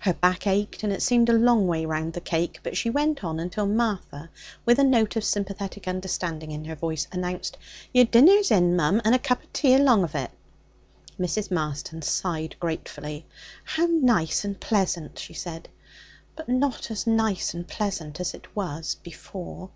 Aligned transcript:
Her 0.00 0.12
back 0.12 0.46
ached, 0.46 0.82
and 0.82 0.92
it 0.92 1.00
seemed 1.00 1.30
a 1.30 1.32
long 1.32 1.66
way 1.66 1.86
round 1.86 2.12
the 2.12 2.20
cake, 2.20 2.60
but 2.62 2.76
she 2.76 2.90
went 2.90 3.24
on 3.24 3.40
until 3.40 3.64
Martha, 3.66 4.28
with 4.66 4.78
a 4.78 4.84
note 4.84 5.16
of 5.16 5.24
sympathetic 5.24 5.88
understanding 5.88 6.50
in 6.50 6.66
her 6.66 6.74
voice, 6.74 7.08
announced: 7.10 7.56
'Yer 7.94 8.04
dinner's 8.04 8.50
in, 8.50 8.76
mum, 8.76 9.00
and 9.06 9.14
a 9.14 9.18
cup 9.18 9.42
of 9.42 9.50
tea 9.54 9.72
along 9.72 10.04
of 10.04 10.14
it.' 10.14 10.32
Mrs. 11.18 11.50
Marston 11.50 12.02
sighed 12.02 12.56
gratefully. 12.60 13.24
'How 13.64 13.86
nice 13.86 14.44
and 14.44 14.60
pleasant!' 14.60 15.18
she 15.18 15.32
said; 15.32 15.70
'but 16.36 16.46
not 16.46 16.90
as 16.90 17.06
nice 17.06 17.54
and 17.54 17.66
pleasant 17.66 18.20
as 18.20 18.34
it 18.34 18.54
was 18.54 18.96
before.' 18.96 19.70